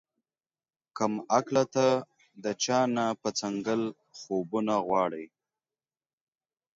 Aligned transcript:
کم 0.97 1.13
عقله 1.37 1.63
تۀ 1.73 1.87
د 2.43 2.45
چا 2.63 2.79
نه 2.95 3.05
پۀ 3.21 3.29
څنګل 3.39 3.81
خوبونه 4.17 4.75
غواړې 4.87 5.25